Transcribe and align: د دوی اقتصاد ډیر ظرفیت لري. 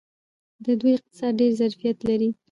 د 0.65 0.65
دوی 0.79 0.91
اقتصاد 0.97 1.33
ډیر 1.39 1.51
ظرفیت 1.61 1.97
لري. 2.09 2.29